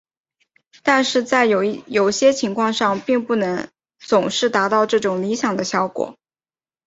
[0.81, 3.67] 但是在有些情况上并不能
[3.99, 6.17] 总是达到这种理想的效果。